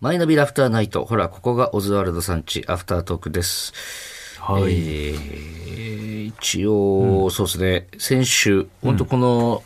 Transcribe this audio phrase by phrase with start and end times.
[0.00, 1.04] マイナビラフターナイト。
[1.04, 3.72] ほら、ここがオズワルドさんち、アフタートークです。
[4.40, 4.62] はい。
[4.64, 5.56] えー
[6.38, 9.62] 一応、そうですね、先週、本当この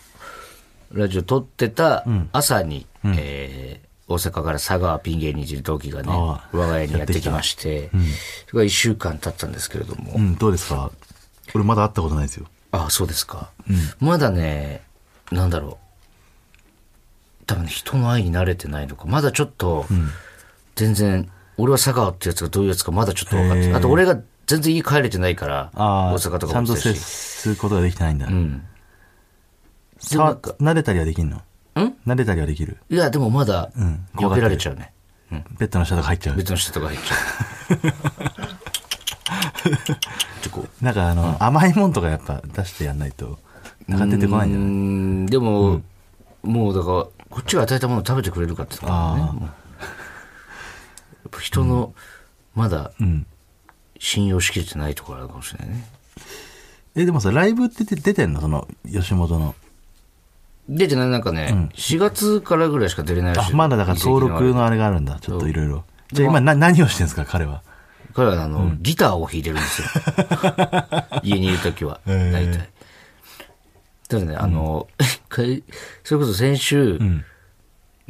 [0.92, 7.90] ラジオ撮ってた朝に、えー大阪から佐川ピン芸人いる同期がね、我が家にやってきまして、
[8.48, 10.90] それが1週間経ったんですけれども、うん、どうですか？
[11.54, 12.46] 俺まだ会ったことないですよ。
[12.72, 13.50] ああ、そうですか。
[14.00, 14.82] まだね、
[15.30, 15.89] なんだろう。
[17.50, 19.06] 多分ね、人の愛に慣れてないのか。
[19.06, 19.84] まだちょっと、
[20.76, 24.16] 全然、俺は佐川ってやつがどういうやつかまだちょっと分かってあと俺が
[24.46, 26.94] 全然家帰れてないから、ああ、大阪とちゃんと接。
[26.94, 28.28] することができてないんだ。
[28.28, 28.62] うん。
[29.98, 31.38] さでもなんか撫でたりはできんの？
[31.38, 31.42] ん？
[32.06, 32.76] 撫でたりはできる？
[32.88, 34.92] いや、でもまだうん、避けられちゃうね。
[35.58, 36.36] ベッドの下とか入っちゃう？
[36.36, 37.14] 別の人とか入っちゃ
[37.74, 37.78] う。
[40.84, 43.38] なんかあの、甘いもんとかやっぱ出してやんないと、
[43.88, 44.70] なかなか出てこないんじゃうない？
[44.70, 45.82] んでも、
[46.42, 49.22] もうだから、こっちが与えたものを食べてくれるかっていうのがね。
[49.22, 51.94] あーもうやっぱ人の、
[52.54, 53.26] まだうん。
[54.02, 55.84] 信用しきれてないところあるかもしれないね。
[56.96, 58.40] え、でもさ、ライブって出出てんの？
[58.40, 59.54] その、吉本の。
[60.68, 64.54] 出てないなんかね、4月からぐらいしか出れないらしまだだから登録の。
[64.54, 65.18] のあれがあるんだ。
[65.20, 65.84] ちょっといろいろ。
[66.12, 67.62] じゃあ今な何をしてんですか、彼は？
[68.14, 69.88] 彼はあの、ギターを弾いてるんですよ。
[71.22, 72.70] 家にいるときは、大体。
[74.08, 74.88] ただね、あの、
[75.28, 75.62] かい
[76.02, 77.24] それこそ先週、ん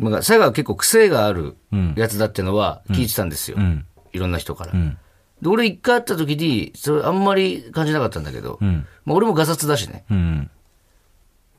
[0.01, 3.59] まあ、佐賀は結構癖があるうんやつだってのは聞いてたんですよ。
[3.59, 3.87] うん。
[4.13, 4.73] いろんな人から。
[4.73, 4.99] ん
[5.43, 8.87] で、俺一回会った時に、それあんまり感じなかったんだけど、うん。
[9.05, 10.05] まあ、俺もガサツだしね。
[10.11, 10.51] うん。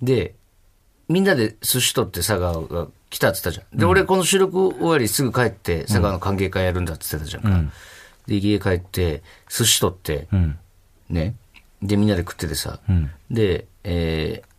[0.02, 0.36] で、
[1.08, 3.78] みんなで寿司取って佐賀が来たって言ったじゃん。
[3.78, 7.74] で、俺この収録終わりすぐ帰って佐賀の歓迎会やるんだって言ってたじゃんか。
[8.28, 10.58] で、家帰って寿司取って、うん。
[11.10, 11.36] ね。
[11.82, 12.80] で、みんなで食っててさ。
[12.88, 13.12] うん。
[13.30, 14.52] で、えー、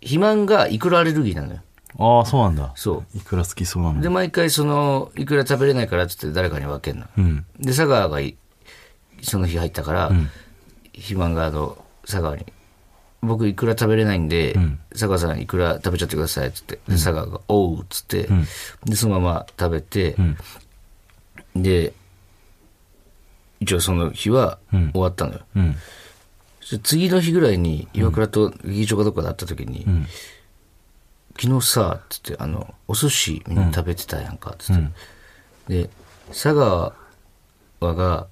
[0.00, 1.60] 肥満がイクラアレルギーなのよ。
[1.98, 2.72] ああ、そうなんだ。
[2.76, 3.94] そいくら好きそうなう。
[3.94, 4.00] の？
[4.02, 7.06] で、毎回その、イクラ食べれないからって言って誰かに分けんの。
[7.16, 7.46] うん。
[7.58, 8.36] で、佐川がい
[9.22, 10.12] その日入ったから、
[10.92, 12.46] 肥満があの、佐川に、
[13.22, 14.54] 僕いくら食べれないんで、
[14.90, 18.28] 佐川さんいくら食べちゃってくださいっつって、で佐川が、おうっつって、
[18.84, 20.16] で、そのまま食べて、
[21.54, 21.94] で、
[23.60, 25.40] 一応その日は終わったのよ。
[26.82, 29.86] 次の日ぐらいに岩倉と劇場かどっかで会った時に、
[31.38, 34.76] 昨日さ、つって、あの、お寿司みんな食べてたやんか、つっ
[35.68, 35.82] て。
[35.84, 35.90] で、
[36.28, 36.94] 佐川
[37.80, 38.26] が、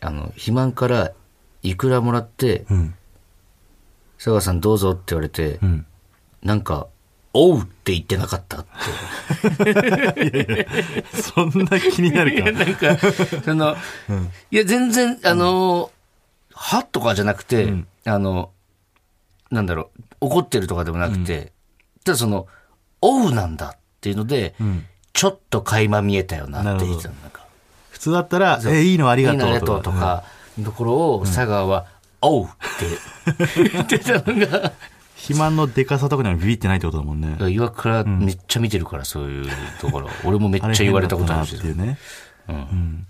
[0.00, 1.12] あの、肥満から
[1.62, 2.94] いくらもらって、うん。
[4.18, 5.86] 佐川さんどうぞって言われて、うん。
[6.42, 6.86] なんか、
[7.32, 8.70] おうって言ってなかったって。
[11.20, 12.52] そんな気になるか。
[12.64, 12.96] なんか、
[13.42, 13.76] その、
[14.50, 15.90] いや、全然、あの、
[16.52, 17.72] はとかじゃなくて、
[18.04, 18.50] あの、
[19.50, 19.90] なんだろ
[20.20, 21.52] う、怒ってるとかでもなくて、
[22.04, 22.46] ただその、
[23.00, 24.54] おうなんだっていうので、
[25.12, 27.44] ちょっと垣間見えたよなって言ってたのなんか。
[27.90, 30.24] 普通だったら、え、いいのありがとういいのありがとうとか、
[30.58, 31.86] のところを、佐川は、
[32.20, 34.72] おうって言ってたのが、
[35.16, 37.50] 肥満のデカさとかにはビビってないってことだもんね。
[37.50, 39.50] 岩倉めっちゃ見てるから、そういう
[39.80, 40.10] ところ。
[40.24, 41.98] 俺もめっちゃ言われたことあるしっていうね。
[42.48, 43.06] うん。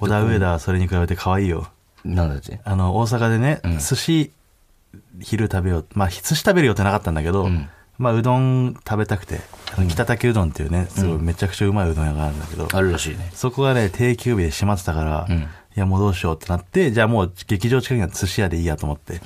[0.00, 1.68] 小田上田はそれに比べて可愛いよ。
[2.04, 2.60] なんだって？
[2.64, 4.32] あの、大阪でね、寿司、
[5.20, 5.86] 昼食べよう。
[5.94, 7.48] まあ、寿司食べる予定なかったんだけど、
[7.98, 9.40] まあ、うどん食べたくて、
[9.88, 13.30] 北竹うどんっていうね、すごいめちゃくちゃうまいうどん屋があるんだけど、あるらしいね。
[13.34, 15.26] そこがね、定休日で閉まってたから、
[15.76, 19.20] いや、もうどうしようってなって、じゃあもう劇場近くには寿司屋でいいやと思って、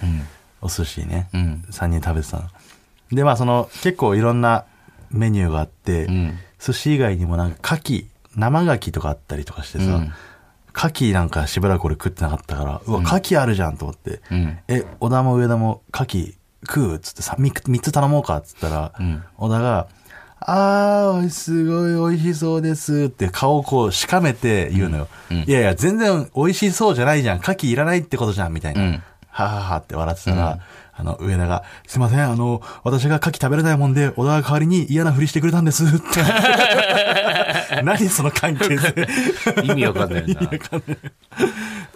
[0.61, 1.65] お寿司ね、ん。
[1.71, 2.45] 3人食べてたの。
[3.13, 4.65] で、まあその、結構いろんな
[5.11, 6.39] メニューがあって、ん。
[6.59, 10.13] 寿司以外にもなんか牡蠣、生牡蠣とかあったりとかしてさ、うん。
[10.75, 14.59] 牡蠣なんかしばらく俺食ってなかったから、うわ、牡蠣あるじゃんと思って、ん。
[14.69, 16.35] え、小田も上田も牡蠣
[16.67, 18.93] 食うっつってさ、3, 三つ頼もうかっつったら、
[19.37, 19.87] 小田が、
[20.41, 25.09] あー、すごい美味しそうですって顔をこうしかめて言うのよ。
[25.31, 27.39] いやいや、全然美味しそうじゃないじゃん。
[27.39, 28.83] 牡蠣いらないってことじゃん、みたいな。
[28.83, 30.59] うんはははって笑ってたら、
[30.95, 35.97] あの、上田が、すいません、あの、私が牡蠣食べれないもんで、小田が代わりに嫌なふりしてくれたんですって。
[37.85, 39.07] 何その関係性。
[39.63, 40.51] 意味わかんないよな。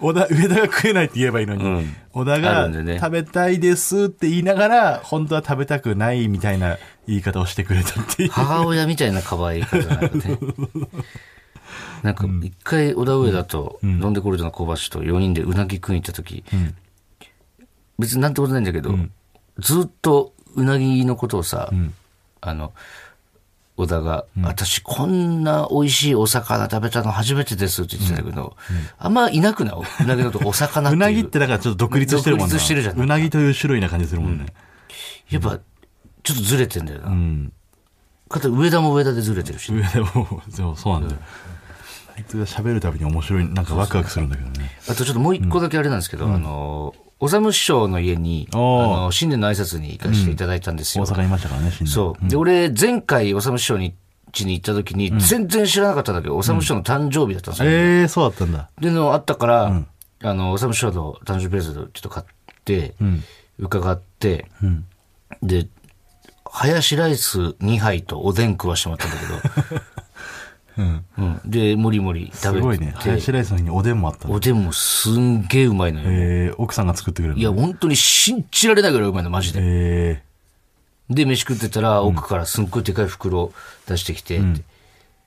[0.03, 1.79] 小田、上田が食えないって言えばいいのに、うん。
[1.79, 1.83] あ
[2.13, 6.77] 小田が食べたいですって言いながら、本当は食べたくないみたいな
[7.07, 8.31] 言い方をしてくれたっていう。
[8.31, 10.39] 母親みたいな可愛い方なんかね。
[12.03, 14.13] なんか、一回、小田上だと、飲ん。
[14.13, 16.43] でこれたの小橋と4人でうなぎ食いに行った時、
[18.01, 18.99] 別になんてことないんだけど、
[19.59, 21.71] ずっとうなぎのことをさ、
[22.41, 22.73] あの、
[23.83, 28.57] 小田が、私こんな美味しいお魚食べたの初めてですって言ってたけど、
[28.99, 29.75] あんまいなくない？
[30.05, 31.03] うなぎとお魚っていう。
[31.03, 32.53] うなぎってだからちょっと独立してるもんね。
[32.53, 34.47] 独立してるじゃんうなぎという種類な感じするもんね。
[35.31, 35.59] やっぱ、
[36.23, 37.09] ちょっとずれてんだよな。
[37.09, 37.53] うん。
[38.29, 39.73] かつ上田も上田でずれてるし。
[39.73, 41.21] 上でも、そうそうなんだよ。
[42.17, 44.71] あいつが喋るたびに面白い、なんかワクワクするんだけどね。
[44.89, 51.05] あとちょっともう一個だけあれなんですけど、あの、おさむ師匠の家に、あの、新年の挨拶に行かせていただいたんですよ。
[51.05, 51.87] 大阪にいましたからね、新年。
[51.87, 52.29] そう。
[52.29, 53.95] で、俺、前回、おさむ師匠に、
[54.33, 57.71] 家に行った時に、全然知らなかったんだけど、おさむ師匠の誕生日だったんですよ。
[57.71, 58.69] ええそうだったんだ。
[58.81, 59.85] でのあったから、
[60.25, 62.27] あの、おさむ師匠の誕生日プレゼントちょっと買っ
[62.65, 62.97] て、
[63.57, 64.85] 伺って、ん。
[65.45, 65.69] で、
[66.45, 69.81] ハヤシライス2杯とおでん食わしてもらったんだけど、
[70.79, 71.05] うん。
[71.19, 71.41] うん。
[71.45, 72.67] で、もりもりす食べて。
[72.67, 72.95] ごいね。
[72.97, 76.07] ハヤシライスの日におでんもあったのおでんもすんげえうまいのよ。
[76.11, 77.41] ええ奥さんが作ってくれるの？
[77.41, 79.61] いや、本当に信じられないぐらいうまいの、マジで。
[79.63, 80.23] え
[81.11, 83.53] で、飯食ってたら、奥からすっごいでかい袋
[83.87, 84.41] 出してきて、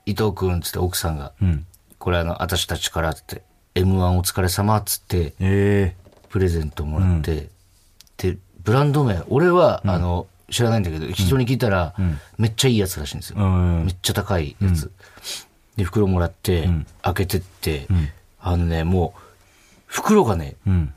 [0.06, 1.66] 伊藤くんっつって奥さんが、えうん。
[2.00, 3.44] これあの、私たちからっつって、
[3.76, 5.96] M1 お疲れ様っつって、え
[6.30, 7.50] プレゼントもらって、
[8.18, 11.96] で、ブランド名、俺は、あの、知らないんだけど、人に聞いたら、
[12.38, 13.38] めっちゃいいやつらしいんですよ。
[13.40, 14.92] めっちゃ高いやつ。
[15.76, 16.70] で、袋もらって、
[17.02, 17.88] 開けてって、
[18.40, 19.22] あのね、もう、
[19.88, 20.94] 袋がね、うん。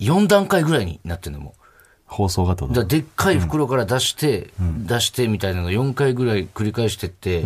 [0.00, 1.60] 4段階ぐらいになってるのもう。
[2.06, 2.74] 放送がってこと？
[2.74, 4.50] だでっかい袋から出して、
[4.86, 7.44] 出してみたいなのを4回ぐらい繰り返してって、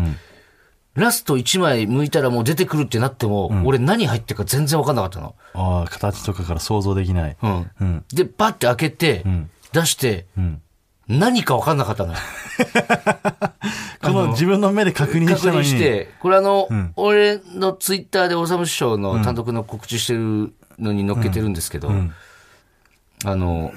[0.94, 5.34] ラスト1枚剥いたらもう出てくるってなっても、俺何入ってるか全然分かんなかったの。
[5.54, 7.36] ああ、形とかから想像できない。
[7.40, 7.70] うん。
[7.80, 8.04] うん。
[8.12, 10.60] で、バッて開けて、ん出して、うん。
[11.08, 12.19] 何か分かんなかったのよ。
[14.02, 15.66] この自分の目で確認確したのに。
[15.66, 22.12] 認して、これあの、ん俺のツイッターでおさむ師匠の単独の告知してるのに載っけてるんですけど、ん
[23.25, 23.72] あの、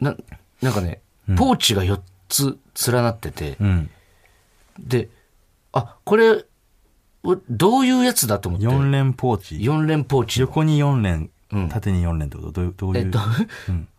[0.00, 0.16] な、
[0.62, 1.00] なんかね、
[1.36, 2.58] ポーチが4つ
[2.90, 3.90] 連なってて、うん。
[4.78, 5.08] で、
[5.72, 6.44] あ、これ、
[7.22, 8.66] おどういうやつだと思って。
[8.66, 10.40] 4連ポーチ？4連ポーチ。
[10.40, 11.30] 横に4連、うん
[11.68, 12.52] 縦に4連ってこと？
[12.52, 13.06] どういう、どういう？
[13.06, 13.18] えっと、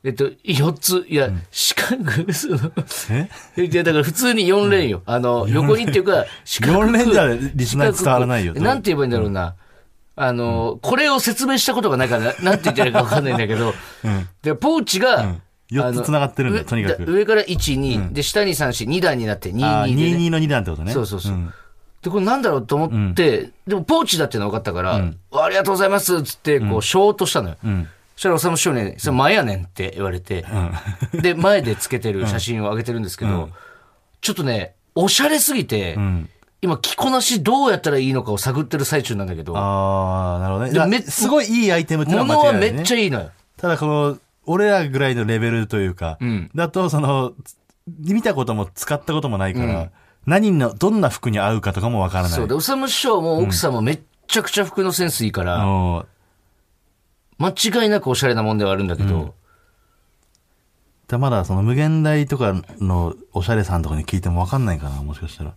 [0.04, 1.98] えっと、4つ、いや、四角、
[3.58, 3.62] え？
[3.64, 5.02] いや、だから普通に4連よ。
[5.06, 6.86] あの、横にっていうか、四角く。
[6.88, 9.56] 4連じゃリスナーに伝わらないよなんて言えばいいんだろうな。
[10.16, 14.28] あの、これを説明したことがないから、な なんて言ってるかわかんないんだけど、うん。
[14.42, 15.42] で、ポーチが、ん。
[15.70, 17.04] 四つ繋がってるんだとにかく。
[17.06, 20.18] 上上から1、2、で、下に3、4、2段になって、2、ああ、2で、ね。
[20.18, 20.92] 22の2段ってことね。
[20.92, 21.54] そうそうそう。
[22.02, 27.58] んで、これなんだろうと思って、でもポーチだっていうの分かったから、ありがとうございますっつって、こう、ショートしたのよ。
[27.64, 27.88] うん。
[28.16, 30.46] そしたら、おさむ師匠に、それ前やねんって言われて、
[31.14, 33.50] で、前でつけてる写真を上げてるんですけど、
[34.22, 36.30] ちょっとね、おしゃれすぎて、うん。
[36.64, 41.02] 今、着こなしどうやったらいいのかを探ってる最中なんだけど、ああ、なるほどね。
[41.02, 42.82] すごいいいアイテムってのは間物はめ違いない、ね。
[42.84, 43.32] っちゃいいのよ。
[43.58, 47.34] ただこの、俺らぐらいのレベルというか、んだとその、
[48.00, 49.90] 見たことも使ったこともないから、
[50.26, 52.32] 何の、どんな服に合うかとかもわからない。
[52.32, 55.66] そうで、おさむ師匠も奥さんもめっちゃくちゃ服のセンスいいから、
[57.38, 57.50] 間
[57.84, 59.34] 違いなくおしゃれなもんではあるんだけど、
[61.08, 65.54] だまだその無限大とかのおしゃれさんとかに聞いてもわかんないかな、もしかしたら。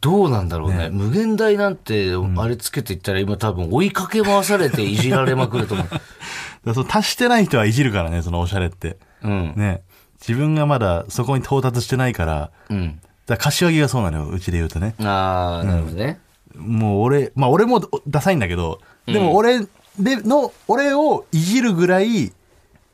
[0.00, 0.90] どうなんだろうね。
[0.90, 5.86] 無限大なんて、あれつけていったら今多分追いかけ回されていじられまくると思う。
[6.64, 8.96] だその足してない人はいじるからね、そのおしゃれって。
[9.22, 9.54] うん。
[9.56, 9.82] ね。
[10.20, 13.00] 自分がまだそこに到達してないから、うん。
[13.28, 14.94] だ柏木がそうなのよ、うちで言うとね。
[15.00, 16.18] ああ、なるほどね。
[16.56, 19.60] もう俺、まあ俺もダサいんだけど、でも俺
[19.98, 22.32] での、俺をいじるぐらい、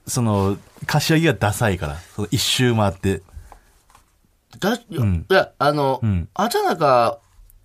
[0.07, 3.23] その、柏木がダサいから、その一周回って。
[4.59, 4.79] だ、い
[5.29, 7.19] や、あの、ん畑中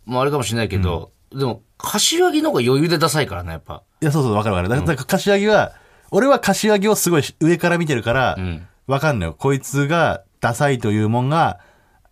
[0.05, 3.81] もあれかもしれないけど、でも、柏木の方が余裕でダサいからね、やっぱ。
[4.01, 4.69] いや、そうそう、わかるわかる。
[4.69, 5.71] だからだから柏木は、
[6.11, 9.35] 俺は柏木をすごい上から見てるからん、わかんないよ。
[9.37, 11.59] こいつがダサいというもんが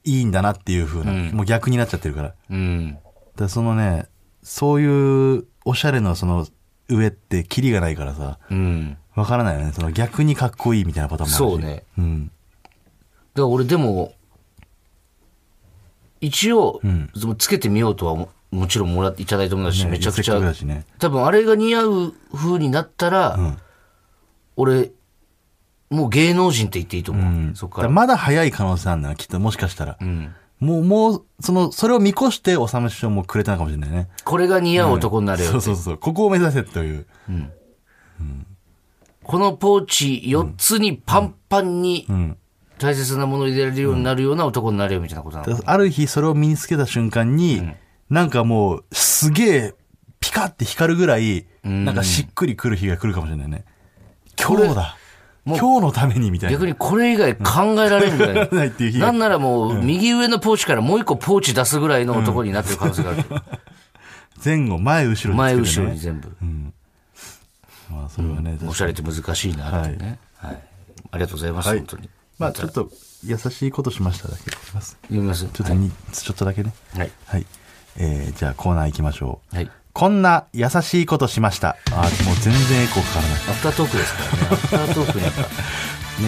[0.08, 2.34] いいんだなっていう風な、もう逆になっちゃってるから。
[2.50, 2.98] うん。
[3.38, 4.08] らそのね、
[4.42, 6.48] そういうおしゃれのその
[6.88, 8.98] 上ってキリがないからさ、うん。
[9.16, 9.74] わからないよね。
[9.74, 11.64] その逆にかっこいいみたいなパターンもあるし。
[11.64, 11.84] そうね。
[11.98, 12.28] うん。
[12.28, 12.34] だか
[13.36, 14.14] ら俺でも、
[16.22, 20.86] 一応、んそのつけてみようとはももちろんもらっていただいたものだし、ねめちゃくちゃね。
[21.00, 23.58] 多分あれが似合う風になったら、ん
[24.56, 24.92] 俺、
[25.90, 27.26] もう芸能人って言っていいと思う。
[27.26, 27.56] うん。
[27.56, 27.90] そっから。
[27.90, 29.40] まだ早い可能性あるんだよ、きっと。
[29.40, 29.98] もしかしたら。
[30.00, 30.34] うん。
[30.60, 34.10] もう、もう、その、それを見越して、おさむ師匠もくれたのかもしれないね。
[34.24, 35.52] これが似合う男になれよ。
[35.52, 35.98] そうそうそう。
[35.98, 37.06] ここを目指せという。
[39.24, 42.38] このポーチ4つにパンパンにうん。
[42.80, 45.60] 大切なものを入れられるようになるような男になれよみたいなことなの？
[45.66, 47.68] ある日それを身につけた瞬間に、
[48.12, 49.74] なんかもう、すげえ、
[50.20, 53.66] ピカって光るぐらい、なんかしっくりくる日が来るかもしれないね。
[54.40, 54.96] 今日だ。
[55.56, 56.58] 今日のためにみたいな。
[56.58, 58.50] 逆にこれ以外考えられんぐらい。
[58.52, 63.24] ないっていう日がなんならもう、右上のポーチからもう一個ポーチ出すぐらいの男になってる可能性がある。
[64.44, 65.38] 前後、前、後ろに。
[65.38, 66.36] 前後ろに全部。
[67.90, 70.20] まあ、それはね、おしゃれって難しいなっていうね。
[70.38, 70.60] はい。
[71.12, 72.10] ありがとうございます、はい本当に。
[72.38, 72.90] まあちょっと
[73.24, 74.98] 優しいことしましただけ読みます。
[75.04, 76.74] 読みますちょっとに、ちょっとだけね。
[76.96, 77.12] はい。
[77.26, 77.46] はい。
[77.98, 79.56] えー、じゃあコーナー行きましょう。
[79.56, 79.72] はい。
[79.98, 81.70] こんな優しいことしました。
[81.92, 83.34] あーもう全然エコーかからない。
[83.34, 84.48] アフタートークですからね。
[84.52, 85.42] アフタートークにやっぱ。
[85.42, 85.48] ね、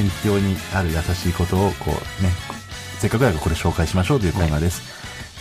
[0.10, 2.32] 日常にある優しいことを、こうね、
[2.98, 4.82] せっかくだからこれ紹介しましょうというコーナーです。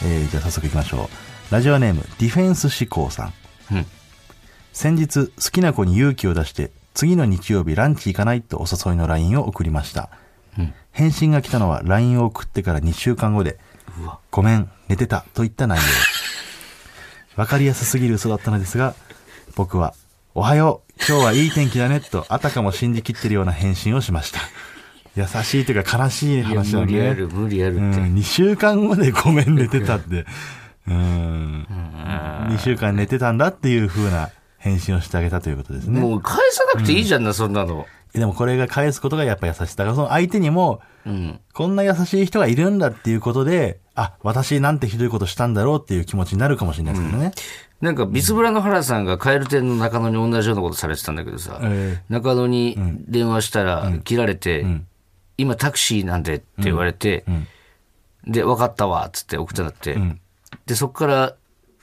[0.04, 1.08] えー、じゃあ早速行きましょ
[1.50, 1.54] う。
[1.54, 3.32] ラジオネーム、ディフェンス志向さん。
[3.72, 3.86] うん。
[4.74, 10.10] 先日、好きな子に勇気を出して、次の日曜日ランチ行かないとお誘いの LINE を送りました。
[10.58, 10.74] うん。
[10.92, 13.58] 返信が来たのは LINE を送ってから2週間後で、
[13.98, 14.18] うわ。
[14.30, 16.27] ごめん、寝てたといった内容。
[17.38, 18.96] わかりやすすぎる嘘だったのですが、
[19.54, 19.94] 僕は、
[20.34, 24.40] おはよう、今日はいい天気だねと、あたかも信じきってるような返信をしました。
[25.14, 26.86] 優しいというか悲しい話だね。
[26.86, 27.82] 無理ある、無理あるって。
[27.82, 30.26] うん、2週間後でごめん寝てたって。
[30.88, 31.66] うん。
[32.48, 36.00] 2週間寝てたんだっていう風な返信をしてあげたということですね。
[36.00, 37.86] もう返さなくていいじゃんな、そんなの。
[38.12, 39.64] でもこれが返すことがやっぱ優しさ。
[39.64, 41.40] だからその相手にも、うん。
[41.54, 47.32] こんな優しい人がいるんだっていうことで、あ、私なんてひどいことしたんだろうっていう気持ちになるかもしれないですけどね。
[47.80, 54.66] なんか、ビスブラの原さんが蛙店の中野に同じようなことされてたんだけどさ、え中野に電話したら、切られて、
[55.36, 57.24] 今タクシーなんでって言われて、
[58.26, 59.96] で、分かったわ、っつって送ってなって、
[60.66, 61.34] で、そこから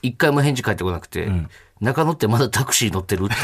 [0.02, 1.30] 一回も返事返ってこなくて、
[1.80, 3.34] 中野ってまだタクシー乗ってるって。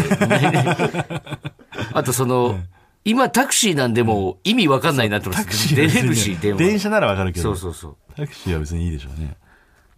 [1.97, 2.59] あとその、
[3.05, 6.59] 今タクシーなんでもう意味わかんないなって思って出れるし、電話。
[6.59, 9.37] 電車ならわかるけど、そうそうそタクシーは別にいいでしょうね。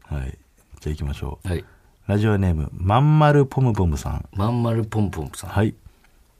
[0.04, 0.38] はい。
[0.80, 1.48] じゃあ行きましょう。
[1.48, 1.50] う。
[1.50, 1.64] はい。
[2.06, 4.28] ラジオネーム、まんまるポムポムさん。
[4.32, 5.50] まんまるポンポンさん。
[5.50, 5.74] はい。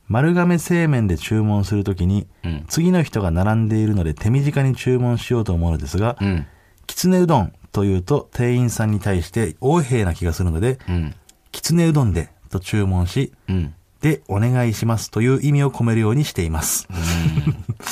[0.09, 6.47] 丸亀製麺で注文するときに、うん次の人が並んでいるので手短に注文しようと思うのですが、うん。
[6.87, 11.15] きつねうどんというと店員さんに対して横柄な気がするので、うん。
[11.53, 13.75] きつねうどんでと注文し、うん。
[14.05, 16.87] で、お願いしますという意味を込めるようにしています。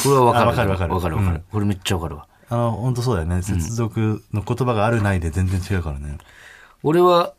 [0.05, 0.45] これはわかる。
[0.45, 1.45] あわかるわかるわかるわかるうん。
[1.51, 2.27] これめっちゃわかるわ。
[2.51, 3.41] あの、本当そうだよね。
[3.41, 6.19] 接続の言葉があるないで全然違うからね。
[6.83, 7.33] 俺は、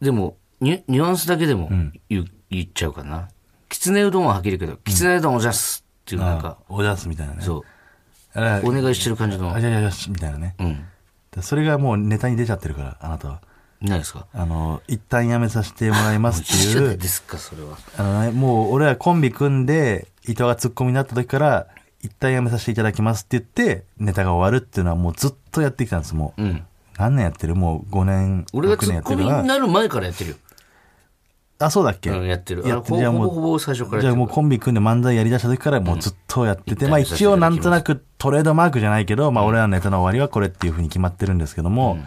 [0.00, 1.68] でもニュ、ニュアンスだけでも
[2.08, 3.28] 言,、言っちゃうかな。
[3.68, 7.42] きつねうどんははっきり言うけど、きつねうどんおじゃすっていうなんあか、おじゃすみたいなね。
[7.42, 10.54] そう、あお願いしてる感じのあ、、じゃあじゃあみたいなね。
[10.58, 10.84] うん。
[11.32, 13.40] でそれがもうネタに出ちゃってるから、あなたは。
[13.80, 14.26] ないですか？
[14.32, 17.78] あの、一旦やめさせてもらいますっていう、ですか、それは。
[17.96, 21.66] あのね、もう俺らコンビ組んで、伊藤がツッコミになった時から、
[22.02, 26.42] 一旦やめさせていただきますって言って、ネタが終わるっていうのはもうずっとやってきたんです、もう。
[26.42, 26.64] うん。
[26.96, 27.54] 何年やってる？
[27.54, 29.48] もう5年、6俺がツッ年やってるからコミに。
[29.48, 30.36] なる前からやってるよ。
[31.60, 32.66] あ、そうだっけ、うん、やってる。
[32.68, 34.28] やってじゃあもうほぼほぼ最初からじゃあもう。
[34.28, 41.98] コンビ組んで漫才やりだした時からもうずっとやってて、まあ一応なんとなくトレードマークじゃないけど、まあ俺らのネタの終わりはこれっていうふうに決まってるんですけども、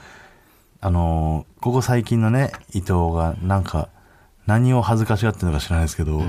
[0.82, 3.88] あのーここ最近のね、伊藤がなんか
[4.48, 6.24] 何を恥ずかしがってるのか知らないですけど、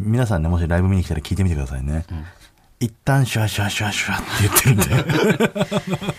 [0.00, 2.06] 皆さんね、もしライブ見に来たら聞いてみてくださいね。
[2.80, 5.76] 一旦シュワシュワシュワシュワって言ってるんで、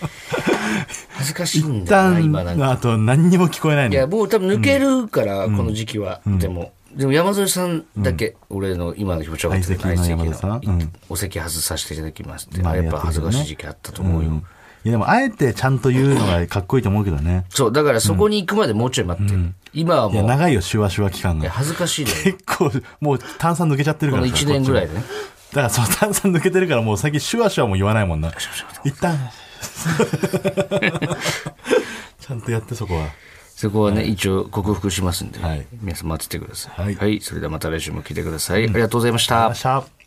[1.14, 2.64] 恥ずかしいん一だ今なんか。
[2.66, 4.16] 旦あと何にも聞こえないいや、の。
[4.16, 6.20] もう多分抜けるから、この時期は。
[6.26, 10.50] でも、でも山添さんだけ、俺の今の気持ちは分かってる相席の山添さん？
[10.50, 12.62] 相席のうんお席外させていただきますって。
[12.62, 14.42] まああやっぱ恥ずかしい時期あったと思うよ。
[14.88, 17.44] いやでもあえてちゃんと言うのがかっこいいと思うけどね。
[17.50, 19.34] そう、だからそこに行くまでもうちょい待って。
[19.74, 21.50] 今はいや、もう、長いよ、シュワシュワ期間いやが。
[21.50, 22.16] 恥ずかしいのよ。
[22.24, 25.04] 結構、もう炭酸抜けちゃってるこのからさ1年ぐらいでね。
[25.50, 28.32] だからその炭酸抜けてるからもう最近シュワシュワも言わないもんな。
[28.84, 29.18] 一旦。
[32.18, 33.08] ちゃんとやってそこは。
[33.56, 36.80] そこはね、一応克服しますんで、はい皆さん待っててください。
[36.80, 37.20] はいはい。
[37.20, 38.64] それではまた来週も聞いてください。
[38.64, 39.97] ありがとうございました。